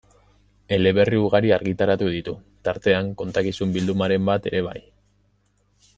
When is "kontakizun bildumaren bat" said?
3.23-4.51